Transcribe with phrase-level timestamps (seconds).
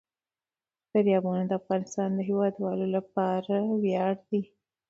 [0.91, 4.41] دریابونه د افغانستان د هیوادوالو لپاره ویاړ دی.